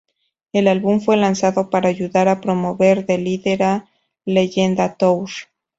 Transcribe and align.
El 0.51 0.67
álbum 0.67 0.99
fue 0.99 1.15
lanzado 1.15 1.69
para 1.69 1.87
ayudar 1.89 2.27
a 2.27 2.41
promover 2.41 3.05
"De 3.05 3.19
Líder 3.19 3.61
a 3.61 3.87
Leyenda 4.25 4.95
Tour". 4.95 5.29